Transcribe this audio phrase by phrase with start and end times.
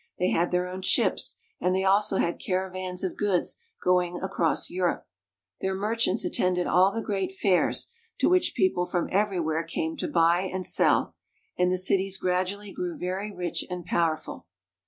[0.17, 5.05] They had their own ships, and they also had caravans of goods going across Europe.
[5.59, 10.07] Their merchants attended all the great fairs, to which people from every where came to
[10.07, 11.13] buy and sell;
[11.55, 14.47] and the cities gradually grew very rich and powerful.